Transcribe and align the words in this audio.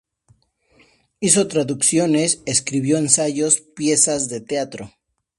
Hizo 1.19 1.47
traducciones, 1.47 2.41
escribió 2.47 2.97
ensayos, 2.97 3.61
piezas 3.75 4.29
de 4.29 4.41
teatro. 4.41 4.91